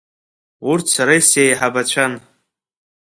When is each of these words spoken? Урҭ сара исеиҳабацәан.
Урҭ 0.69 0.85
сара 0.95 1.13
исеиҳабацәан. 1.19 2.13